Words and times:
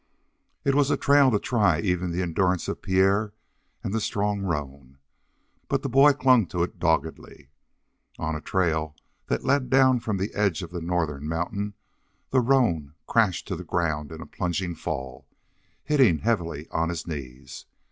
It 0.63 0.73
was 0.73 0.89
a 0.89 0.97
trail 0.97 1.29
to 1.29 1.37
try 1.37 1.79
even 1.79 2.09
the 2.11 2.23
endurance 2.23 2.67
of 2.67 2.81
Pierre 2.81 3.33
and 3.83 3.93
the 3.93 4.01
strong 4.01 4.41
roan, 4.41 4.97
but 5.67 5.83
the 5.83 5.89
boy 5.89 6.13
clung 6.13 6.47
to 6.47 6.63
it 6.63 6.79
doggedly. 6.79 7.51
On 8.17 8.35
a 8.35 8.41
trail 8.41 8.95
that 9.27 9.45
led 9.45 9.69
down 9.69 9.99
from 9.99 10.17
the 10.17 10.33
edges 10.33 10.63
of 10.63 10.71
the 10.71 10.81
northern 10.81 11.27
mountain 11.29 11.75
the 12.31 12.41
roan 12.41 12.95
crashed 13.05 13.47
to 13.49 13.55
the 13.55 13.63
ground 13.63 14.11
in 14.11 14.21
a 14.21 14.25
plunging 14.25 14.73
fall, 14.73 15.27
hitting 15.83 16.17
heavily 16.17 16.67
on 16.71 16.89
his 16.89 17.05
knees. 17.05 17.67